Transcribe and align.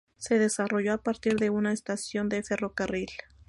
Se 0.17 0.39
desarrolló 0.39 0.93
a 0.93 0.97
partir 1.03 1.35
de 1.35 1.51
una 1.51 1.73
estación 1.73 2.27
de 2.27 2.41
ferrocarril. 2.41 3.11